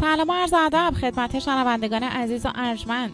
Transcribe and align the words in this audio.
سلام 0.00 0.28
و 0.28 0.32
عرض 0.32 0.54
ادب 0.54 0.94
خدمت 1.00 1.38
شنوندگان 1.38 2.02
عزیز 2.02 2.46
و 2.46 2.48
ارجمند. 2.54 3.12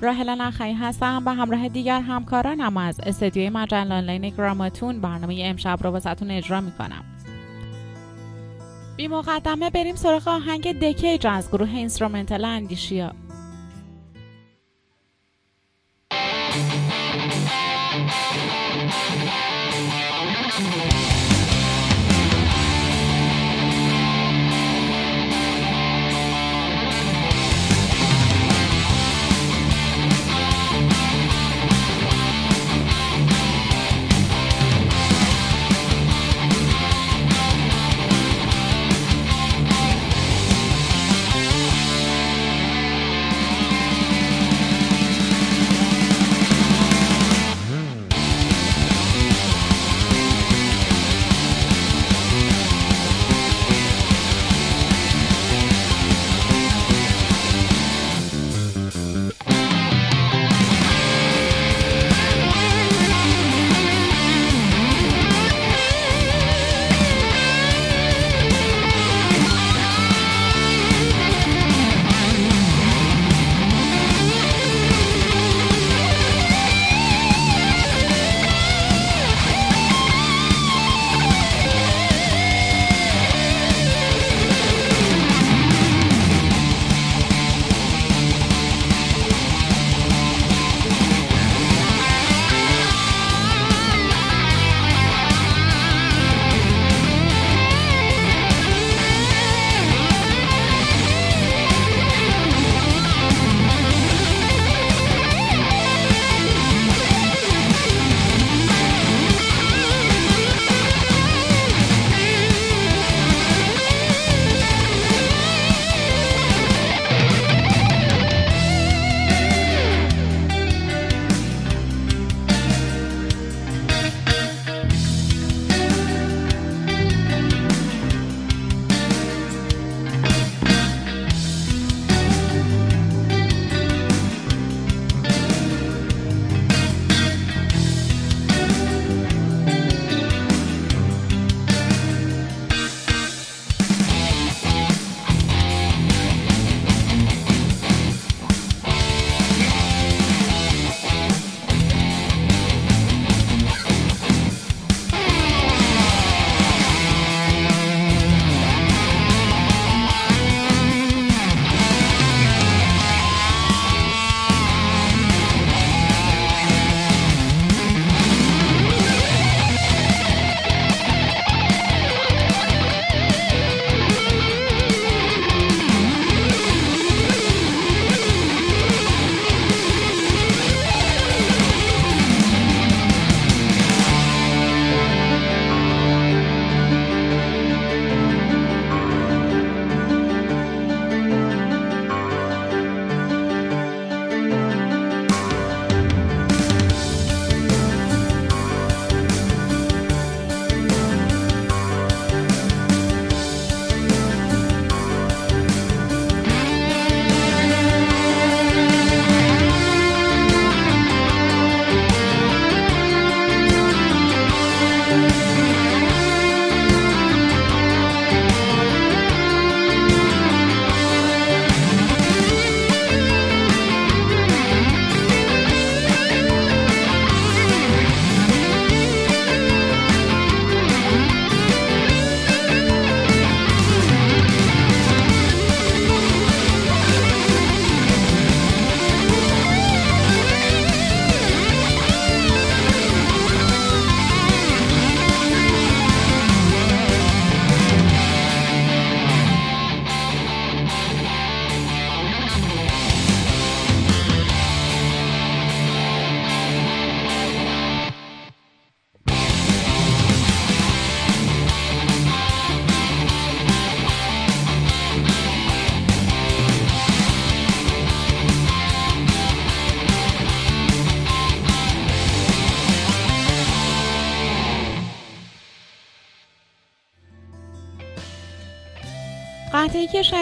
راحله 0.00 0.34
نخعی 0.34 0.72
هستم 0.72 1.24
به 1.24 1.30
همراه 1.30 1.68
دیگر 1.68 2.00
همکارانم 2.00 2.76
از 2.76 3.00
استدیوی 3.00 3.50
مجله 3.50 3.94
آنلاین 3.94 4.28
گراماتون 4.28 5.00
برنامه 5.00 5.42
امشب 5.44 5.78
رو 5.82 5.90
واسهتون 5.90 6.30
اجرا 6.30 6.60
می‌کنم. 6.60 7.04
بی 8.96 9.08
مقدمه 9.08 9.70
بریم 9.70 9.94
سراغ 9.94 10.28
آهنگ 10.28 10.80
The 10.80 11.00
Cage 11.00 11.26
از 11.26 11.48
گروه 11.48 11.70
instrumental 11.70 12.44
اندیشیا. 12.44 13.12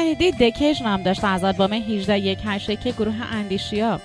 شنیدید 0.06 0.38
دکیج 0.38 0.82
نام 0.82 1.03
داشت 1.03 1.25
از 1.25 1.44
آلبوم 1.44 1.73
18 1.73 2.19
یک 2.19 2.38
که 2.81 2.93
گروه 2.93 3.14
اندیشیا. 3.32 4.00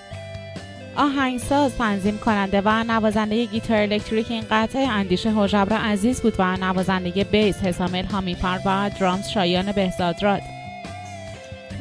آهنگساز 0.95 1.75
تنظیم 1.77 2.17
کننده 2.17 2.61
و 2.65 2.83
نوازنده 2.83 3.45
گیتار 3.45 3.77
الکتریک 3.77 4.31
این 4.31 4.43
قطعه 4.51 4.87
اندیشه 4.87 5.31
هوجبر 5.31 5.75
عزیز 5.75 6.21
بود 6.21 6.33
و 6.39 6.57
نوازنده 6.57 7.23
بیس 7.23 7.55
حسام 7.59 7.95
الهامی 7.95 8.35
پر 8.35 8.59
و 8.65 8.89
درامز 8.99 9.29
شایان 9.29 9.71
بهزادراد 9.71 10.41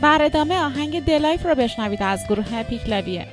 در 0.02 0.18
ادامه 0.22 0.60
آهنگ 0.60 1.04
دلایف 1.04 1.46
رو 1.46 1.54
بشنوید 1.54 2.02
از 2.02 2.26
گروه 2.28 2.62
پیکلویه. 2.62 3.26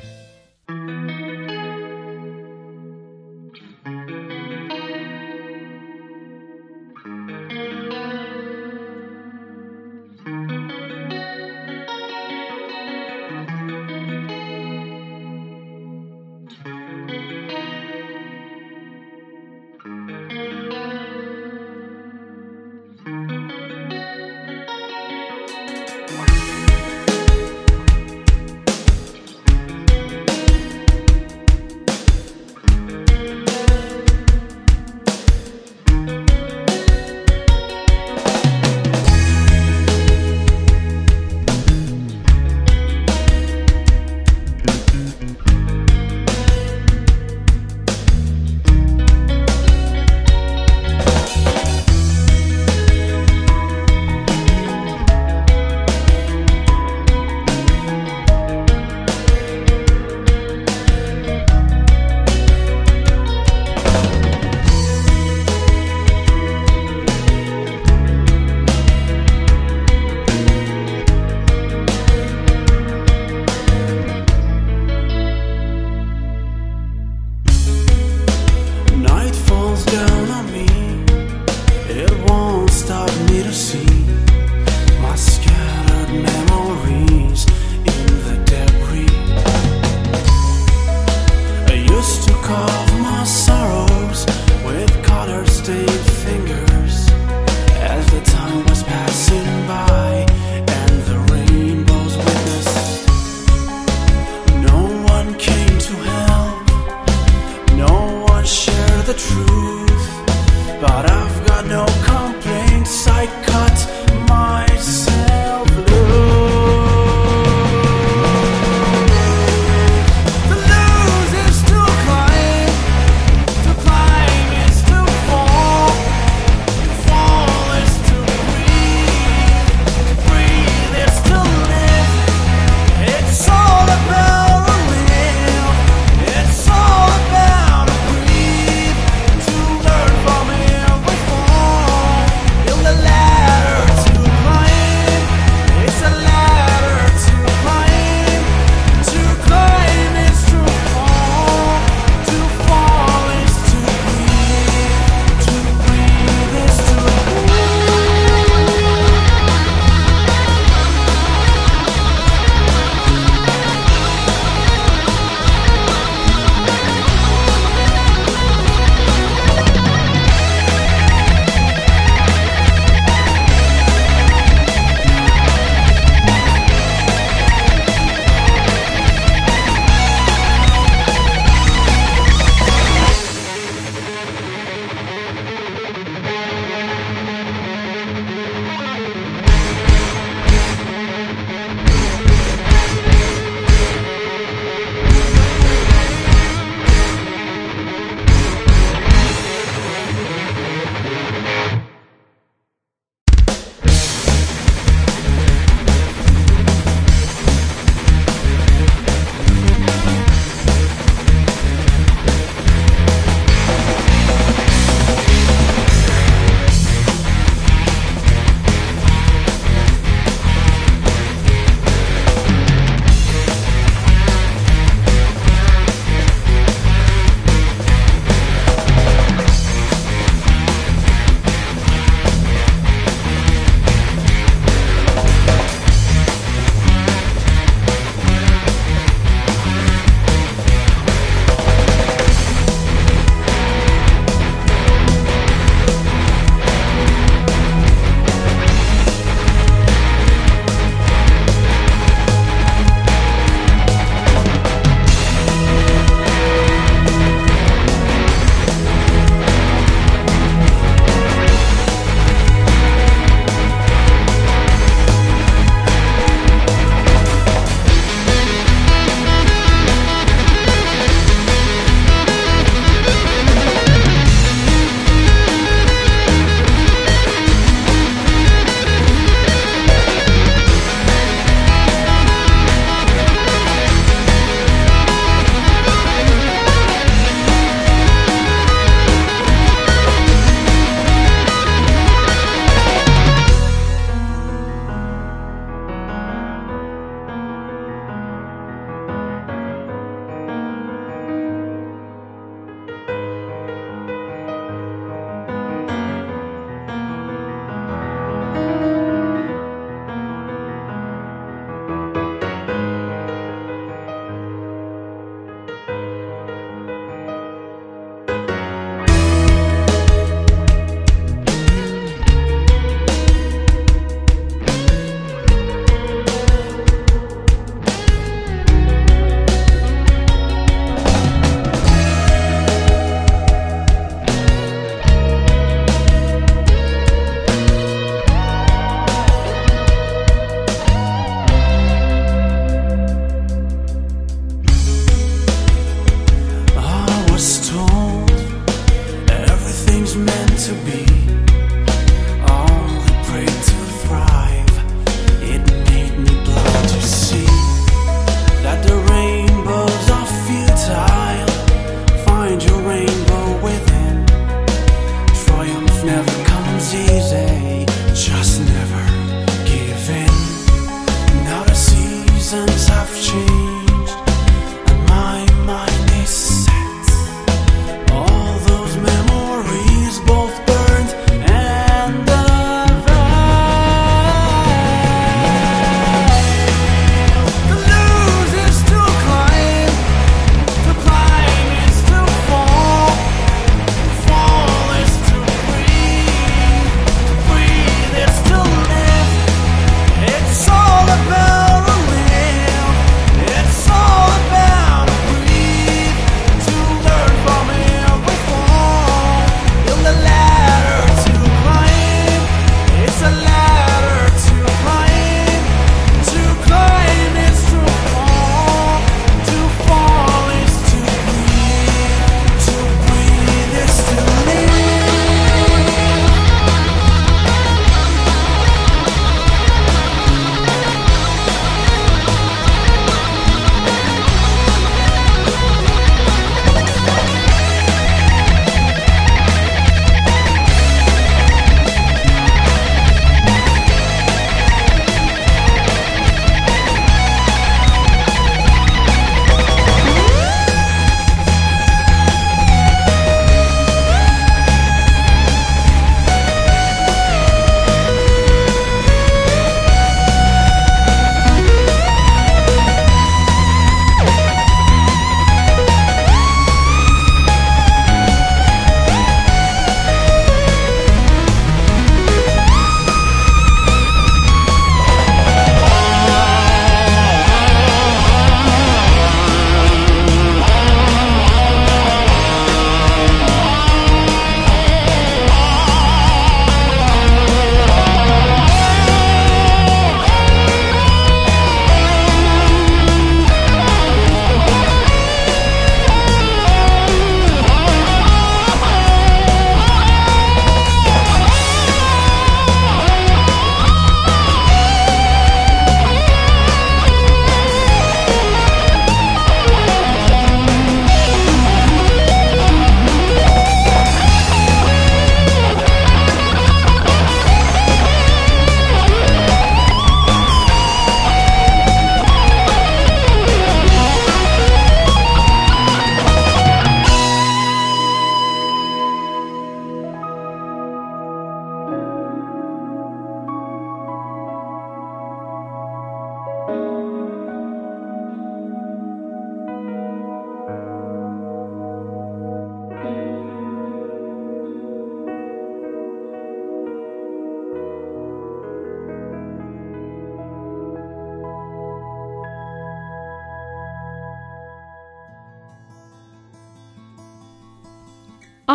Easy. 366.94 367.57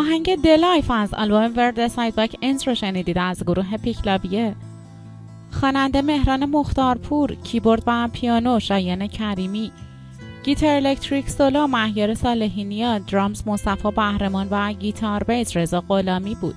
آهنگ 0.02 0.42
The 0.42 0.63
Life 0.63 0.90
از 0.90 1.14
آلبوم 1.14 1.52
ورد 1.56 1.88
ساید 1.88 2.14
باک 2.14 2.36
انس 2.42 2.68
رو 2.68 2.74
شنیدید 2.74 3.18
از 3.18 3.42
گروه 3.44 3.76
پیکلابیه 3.76 4.54
خواننده 5.50 6.02
مهران 6.02 6.44
مختارپور 6.44 7.34
کیبورد 7.34 7.82
و 7.86 8.08
پیانو 8.12 8.60
شایان 8.60 9.06
کریمی. 9.06 9.72
گیتار 10.44 10.70
الکتریک 10.70 11.30
سولو 11.30 11.66
مهیار 11.66 12.14
صالحی‌نیا 12.14 12.98
drums 12.98 13.42
مصطفی 13.46 13.90
بهرمان 13.90 14.48
و 14.50 14.72
گیتار 14.72 15.24
بیس 15.24 15.56
رضا 15.56 15.80
غلامی 15.80 16.34
بود. 16.34 16.56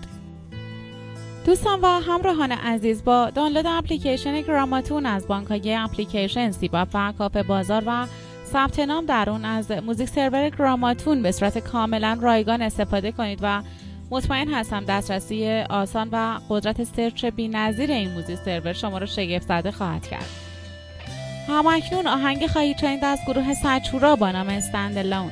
دوستان 1.45 1.79
و 1.81 1.87
همراهان 1.87 2.51
عزیز 2.51 3.03
با 3.03 3.29
دانلود 3.29 3.65
اپلیکیشن 3.65 4.41
گراماتون 4.41 5.05
از 5.05 5.27
بانک 5.27 5.47
های 5.47 5.75
اپلیکیشن 5.75 6.51
سیب‌اپ 6.51 6.87
و 6.93 7.13
کافه 7.17 7.43
بازار 7.43 7.83
و 7.85 8.07
ثبت 8.45 8.79
نام 8.79 9.05
در 9.05 9.29
اون 9.29 9.45
از 9.45 9.71
music 9.71 10.09
server 10.09 10.49
گراماتون. 10.49 11.21
به 11.21 11.31
صورت 11.31 11.57
کاملا 11.57 12.17
رایگان 12.21 12.61
استفاده 12.61 13.11
کنید 13.11 13.39
و 13.41 13.61
مطمئن 14.11 14.47
هستم 14.53 14.85
دسترسی 14.85 15.49
آسان 15.69 16.09
و 16.11 16.39
قدرت 16.49 16.83
سرچ 16.83 17.25
بی 17.25 17.47
نظیر 17.47 17.91
این 17.91 18.11
موزیک 18.11 18.39
سرور 18.45 18.73
شما 18.73 18.97
رو 18.97 19.05
شگفت 19.05 19.47
زده 19.47 19.71
خواهد 19.71 20.07
کرد. 20.07 20.25
همکنون 21.47 22.07
آهنگ 22.07 22.47
خواهید 22.47 22.77
شنید 22.77 23.05
از 23.05 23.19
گروه 23.27 23.53
سچورا 23.53 24.15
با 24.15 24.31
نام 24.31 24.49
استندلون 24.49 25.31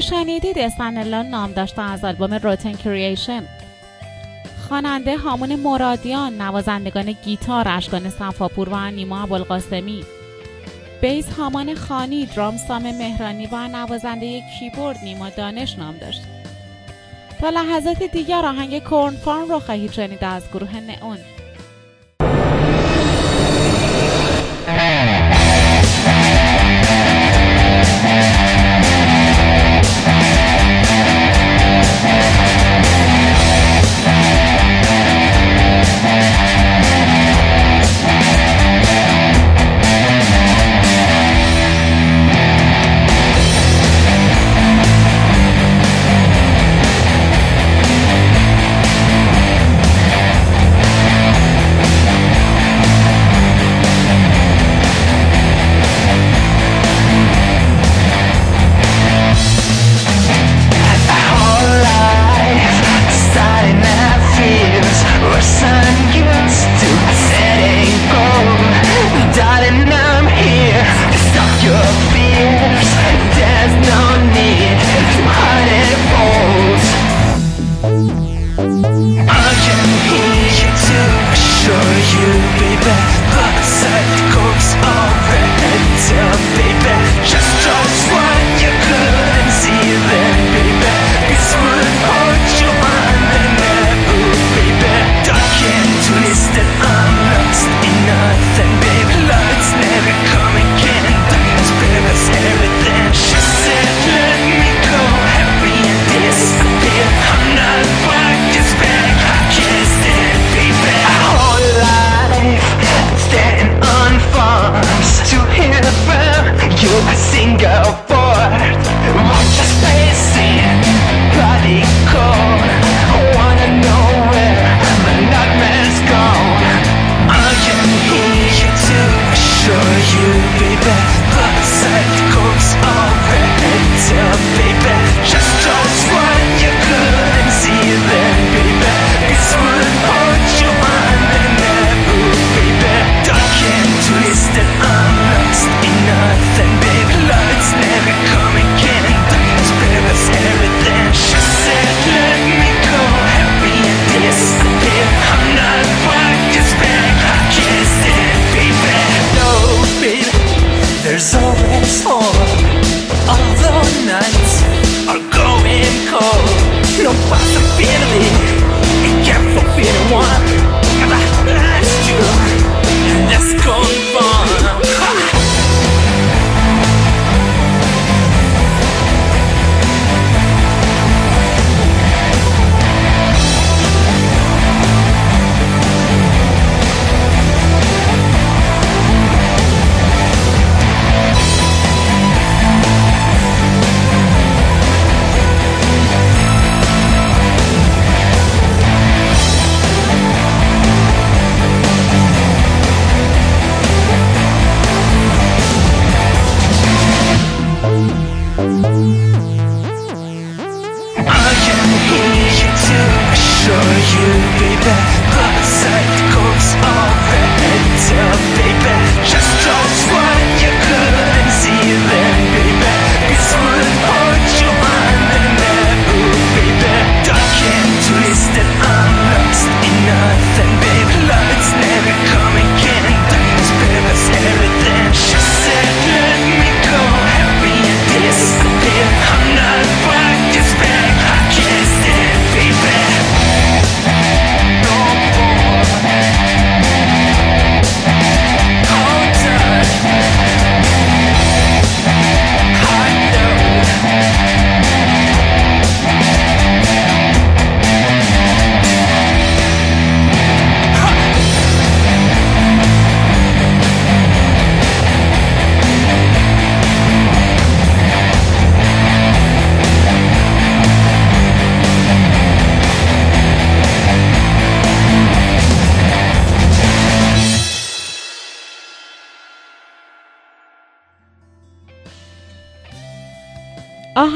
که 0.00 0.06
شنیدید 0.06 0.58
استنلان 0.58 1.26
نام 1.26 1.52
داشته 1.52 1.82
از 1.82 2.04
آلبوم 2.04 2.34
روتن 2.34 2.72
کریشن 2.72 3.42
خواننده 4.68 5.16
هامون 5.16 5.56
مرادیان 5.56 6.42
نوازندگان 6.42 7.12
گیتار 7.24 7.68
اشکان 7.68 8.10
صفاپور 8.10 8.68
و 8.68 8.90
نیما 8.90 9.22
ابوالقاسمی. 9.22 10.04
بیس 11.00 11.32
هامان 11.32 11.74
خانی 11.74 12.26
درام 12.26 12.56
سام 12.56 12.82
مهرانی 12.82 13.46
و 13.46 13.68
نوازنده 13.68 14.42
کیبورد 14.58 14.98
نیما 15.04 15.28
دانش 15.28 15.78
نام 15.78 15.96
داشت. 15.96 16.22
تا 17.40 17.50
لحظات 17.50 18.02
دیگر 18.02 18.46
آهنگ 18.46 18.82
کورن 18.82 19.16
فارم 19.16 19.48
رو 19.48 19.60
خواهید 19.60 19.92
شنید 19.92 20.24
از 20.24 20.42
گروه 20.52 20.76
نئون. 20.80 21.18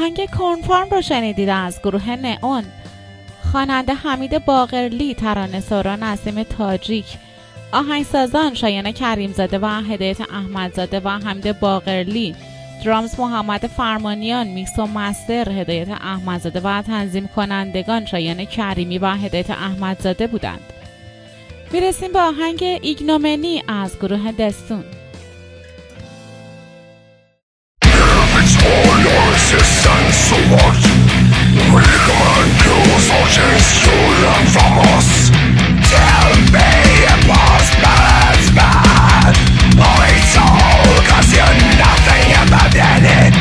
آهنگ 0.05 0.29
کنفرم 0.29 0.89
رو 0.89 1.01
شنیدید 1.01 1.49
از 1.49 1.79
گروه 1.83 2.09
نئون. 2.09 2.63
خواننده 3.51 3.93
حمید 3.93 4.45
باقرلی 4.45 5.13
ترانه 5.13 5.59
سارا 5.59 5.95
نسیم 5.95 6.43
تاجیک 6.43 7.05
آهنگسازان 7.71 8.53
شایان 8.53 8.91
کریمزاده 8.91 9.59
و 9.59 9.65
هدایت 9.65 10.21
احمدزاده 10.21 10.99
و 10.99 11.09
حمید 11.09 11.59
باقرلی 11.59 12.35
درامز 12.83 13.19
محمد 13.19 13.67
فرمانیان 13.67 14.47
میکس 14.47 14.79
و 14.79 14.85
مستر 14.85 15.49
هدایت 15.49 15.89
احمدزاده 15.89 16.59
و 16.59 16.81
تنظیم 16.81 17.27
کنندگان 17.27 18.05
شایان 18.05 18.45
کریمی 18.45 18.97
و 18.97 19.07
هدایت 19.07 19.49
احمدزاده 19.49 20.27
بودند. 20.27 20.73
می‌رسیم 21.71 22.11
به 22.13 22.19
آهنگ 22.19 22.79
ایگنومنی 22.81 23.63
از 23.67 23.99
گروه 23.99 24.31
دستون. 24.31 24.83
мать 30.49 30.87
Прикомандую 31.55 32.99
случай 32.99 33.59
с 33.59 33.85
from 34.53 34.77
us. 34.95 35.31
Tell 35.89 36.31
me 36.53 36.69
it 37.03 37.21
was 37.27 37.67
man 38.53 39.33
Only 39.77 40.17
soul 40.33 40.95
cause 41.07 41.33
you're 41.33 41.55
nothing 41.77 42.25
in 42.31 42.47
the 42.49 43.34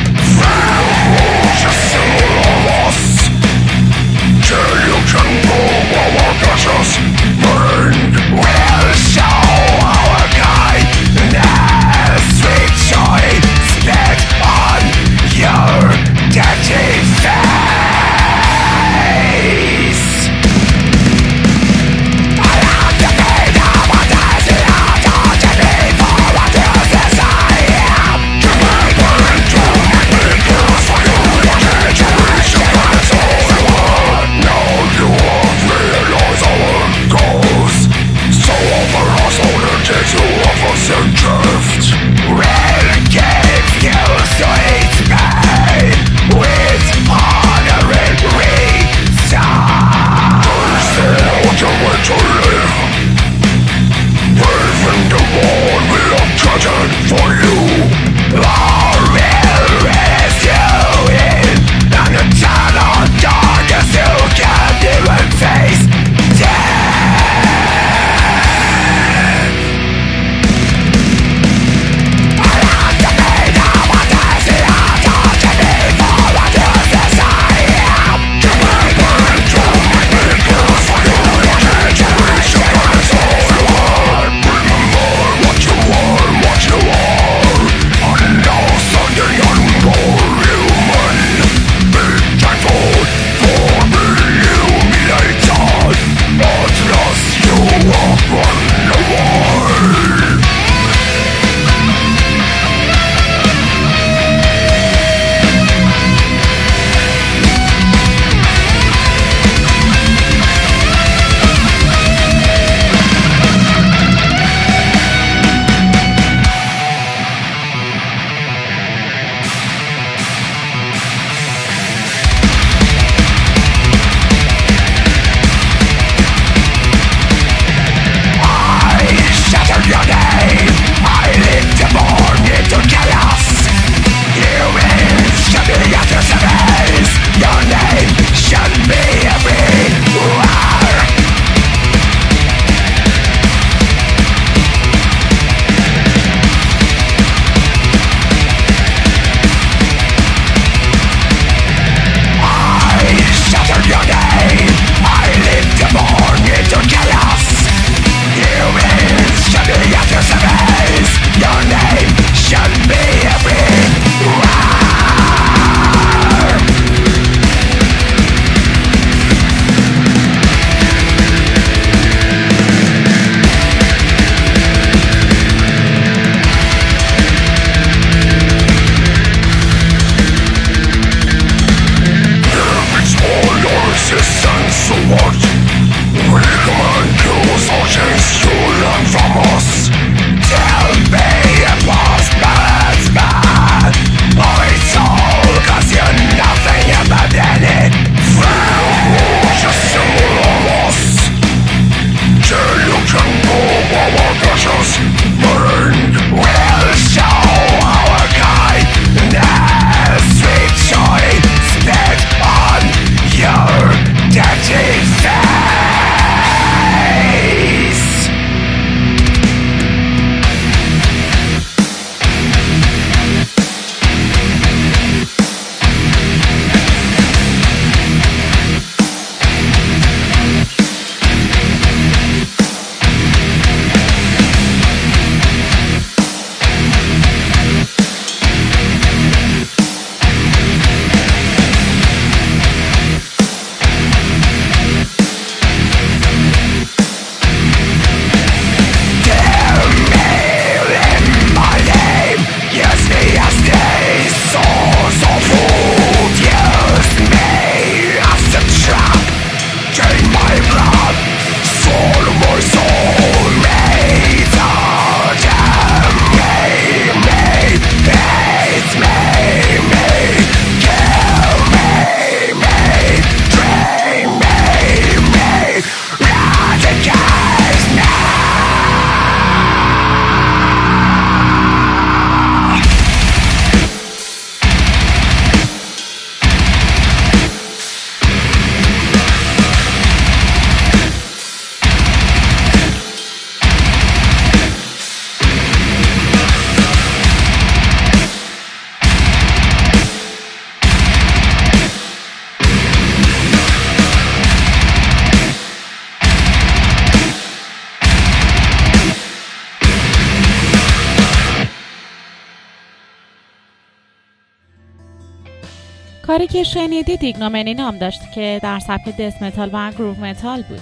کاری 316.35 316.47
که 316.47 316.63
شنیدید 316.63 317.25
Ignominy 317.25 317.75
نام 317.75 317.99
داشت 317.99 318.33
که 318.33 318.61
در 318.63 318.79
سبک 318.79 319.17
death 319.17 319.43
metal 319.43 319.71
و 319.73 319.91
groove 319.91 320.21
metal 320.21 320.63
بود. 320.63 320.81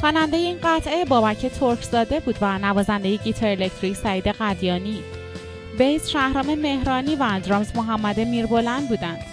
خواننده 0.00 0.36
این 0.36 0.58
قطعه 0.62 1.04
بابک 1.04 1.46
ترکزاده 1.46 2.20
بود 2.20 2.36
و 2.40 2.58
نوازنده 2.58 3.16
گیتار 3.16 3.48
الکتریک 3.48 3.96
سعید 3.96 4.26
قدیانی. 4.26 4.98
bass 5.78 6.08
شهرام 6.08 6.54
مهرانی 6.54 7.16
و 7.16 7.40
drums 7.40 7.76
محمد 7.76 8.20
میربلند 8.20 8.88
بودند. 8.88 9.24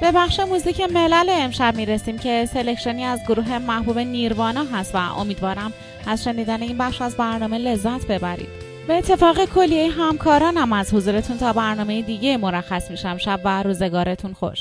به 0.00 0.12
بخش 0.12 0.40
موزیک 0.40 0.80
ملل 0.80 1.28
امشب 1.28 1.76
می‌رسیم 1.76 2.18
که 2.18 2.48
selection 2.52 2.99
ی 2.99 3.04
از 3.04 3.20
گروه 3.28 3.58
محبوب 3.58 3.98
نیروانا 3.98 4.64
هست 4.64 4.94
و 4.94 4.98
امیدوارم 4.98 5.72
از 6.06 6.24
شنیدن 6.24 6.62
این 6.62 6.78
بخش 6.78 7.02
از 7.02 7.16
برنامه 7.16 7.58
لذت 7.58 8.06
ببرید. 8.06 8.69
به 8.90 8.96
اتفاق 8.96 9.44
کلیه 9.44 9.90
همکارانم 9.90 10.72
از 10.72 10.94
حضورتون 10.94 11.38
تا 11.38 11.52
برنامه 11.52 12.02
دیگه 12.02 12.36
مرخص 12.36 12.90
میشم 12.90 13.16
شب 13.16 13.40
و 13.44 13.62
روزگارتون 13.62 14.32
خوش 14.32 14.58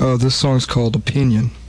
Oh, 0.00 0.16
this 0.16 0.34
song's 0.34 0.66
called 0.66 0.94
Opinion. 0.96 1.61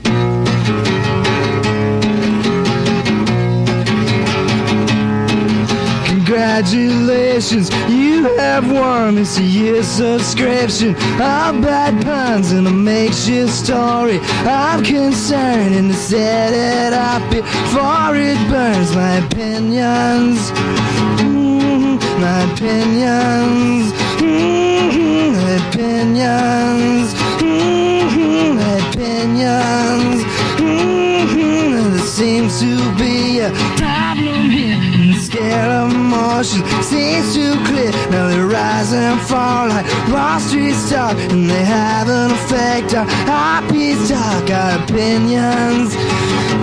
Congratulations, 6.34 7.70
you 7.88 8.24
have 8.38 8.72
won 8.72 9.14
this 9.14 9.38
year's 9.38 9.86
subscription. 9.86 10.96
All 11.22 11.54
bad 11.62 12.04
puns 12.04 12.52
and 12.52 12.66
a 12.66 12.72
makeshift 12.72 13.54
story. 13.54 14.18
I'm 14.44 14.84
concerned 14.84 15.76
and 15.76 15.92
to 15.92 15.96
set 15.96 16.54
it 16.56 16.92
up 16.92 17.22
before 17.30 18.16
it 18.16 18.40
burns 18.50 18.96
my 18.96 19.18
opinions. 19.28 20.50
Mm, 21.22 22.00
my 22.20 22.52
opinions. 22.52 23.94
Mm, 24.18 25.34
my 25.38 25.52
opinions. 25.70 27.14
Mm, 27.44 28.56
my 28.56 28.90
opinions. 28.90 30.24
Mm, 30.58 31.92
there 31.92 32.00
seems 32.00 32.60
to 32.60 32.96
be 32.96 33.13
emotions 36.44 36.86
seems 36.86 37.34
too 37.34 37.54
clear. 37.66 37.92
Now 38.12 38.28
they 38.28 38.40
rise 38.40 38.94
and 38.94 39.20
fall 39.22 39.68
like 39.70 39.86
Wall 40.12 40.40
Street 40.40 40.74
stock, 40.74 41.18
and 41.18 41.50
they 41.50 41.64
have 41.64 42.10
an 42.10 42.32
effect 42.32 42.94
on 42.96 43.68
peace 43.70 44.10
talk, 44.10 44.50
our 44.50 44.84
opinions. 44.84 45.96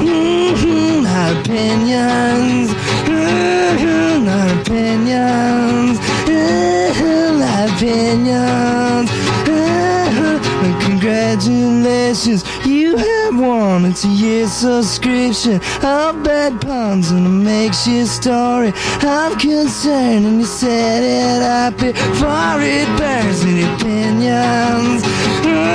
Mm-hmm, 0.00 1.06
our 1.06 1.40
opinions. 1.40 2.70
Mm-hmm, 3.08 4.28
our 4.28 4.60
opinions. 4.60 5.98
Mm-hmm, 6.28 7.42
our 7.42 7.68
opinions. 7.74 9.10
Mm-hmm, 9.48 10.80
Congratulations, 10.80 12.42
you 12.90 12.96
have 12.96 13.38
won. 13.38 13.84
It's 13.84 14.04
a 14.04 14.08
year 14.08 14.46
subscription 14.48 15.56
of 15.82 16.22
bad 16.24 16.60
puns 16.60 17.10
and 17.10 17.26
a 17.26 17.28
makeshift 17.28 18.08
story. 18.08 18.72
I'm 19.02 19.38
concerned, 19.38 20.26
and 20.26 20.40
you 20.40 20.46
set 20.46 21.02
it 21.02 21.42
up 21.42 21.74
before 21.74 22.60
it 22.60 22.88
burns. 22.98 23.44
Your 23.44 23.74
opinions, 23.74 25.02
your 25.46 25.70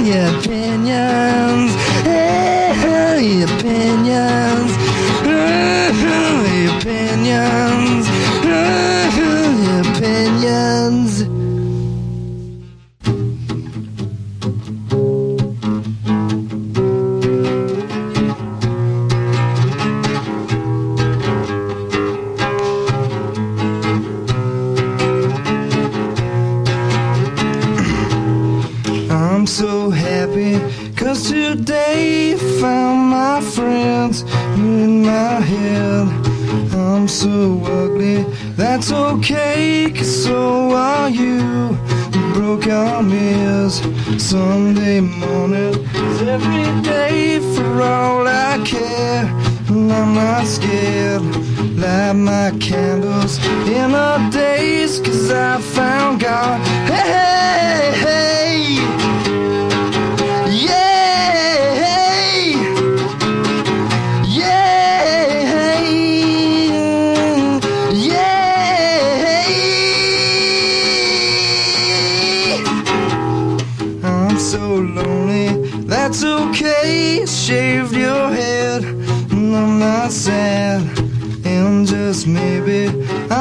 opinions, 0.00 0.06
your 0.06 0.38
opinions, 0.38 1.72
cause 31.12 31.30
today 31.30 32.34
found 32.58 33.10
my 33.10 33.38
friends 33.42 34.22
in 34.56 35.02
my 35.02 35.40
head. 35.52 36.08
I'm 36.74 37.06
so 37.06 37.60
ugly, 37.64 38.22
that's 38.56 38.90
okay, 38.90 39.92
cause 39.94 40.24
so 40.24 40.70
are 40.74 41.10
you. 41.10 41.76
Broke 42.32 42.66
our 42.66 43.02
mirrors 43.02 43.82
Sunday 44.16 45.00
morning, 45.00 45.74
is 46.08 46.22
every 46.22 46.70
day 46.80 47.40
for 47.54 47.82
all 47.82 48.26
I 48.26 48.62
care. 48.64 49.26
And 49.68 49.92
I'm 49.92 50.14
not 50.14 50.46
scared. 50.46 51.22
Light 51.76 52.14
my 52.14 52.52
candles 52.58 53.36
in 53.68 53.92
the 53.92 54.30
days, 54.32 54.98
cause 55.00 55.30
I 55.30 55.60
found 55.60 56.20
God. 56.20 56.58
Hey, 56.88 57.04
hey, 57.12 58.00
hey. 58.00 58.31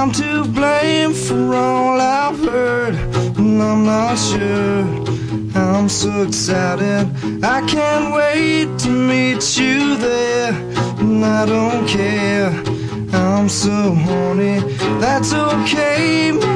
I'm 0.01 0.11
to 0.13 0.45
blame 0.45 1.13
for 1.13 1.53
all 1.53 2.01
I've 2.01 2.39
heard, 2.39 2.95
and 3.37 3.61
I'm 3.61 3.85
not 3.85 4.15
sure. 4.15 4.81
I'm 5.53 5.87
so 5.89 6.23
excited, 6.23 7.05
I 7.43 7.61
can't 7.67 8.11
wait 8.11 8.79
to 8.79 8.89
meet 8.89 9.55
you 9.59 9.95
there. 9.97 10.53
And 10.97 11.23
I 11.23 11.45
don't 11.45 11.87
care, 11.87 12.49
I'm 13.13 13.47
so 13.47 13.93
horny, 13.93 14.61
that's 14.99 15.33
okay. 15.33 16.50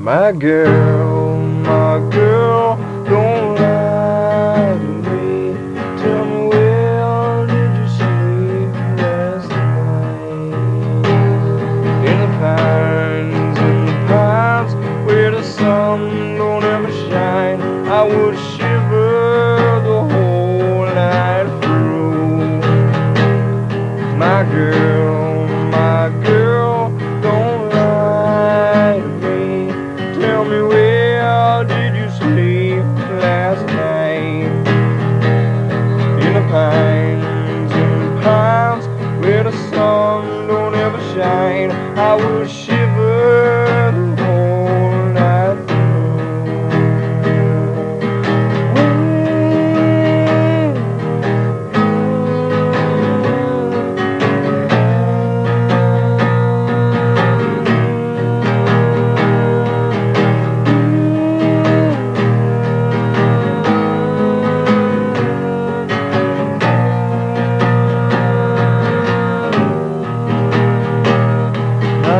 My 0.00 0.32
girl, 0.32 0.99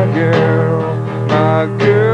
My 0.01 0.07
girl, 0.15 0.95
my 1.27 1.77
girl, 1.77 2.10